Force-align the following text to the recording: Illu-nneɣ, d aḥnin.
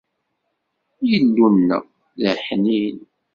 Illu-nneɣ, 1.15 1.83
d 2.19 2.21
aḥnin. 2.31 2.97